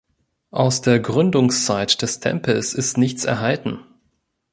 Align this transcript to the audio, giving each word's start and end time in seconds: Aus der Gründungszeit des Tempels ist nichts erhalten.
Aus 0.49 0.81
der 0.81 0.99
Gründungszeit 0.99 2.01
des 2.01 2.19
Tempels 2.19 2.73
ist 2.73 2.97
nichts 2.97 3.23
erhalten. 3.23 3.81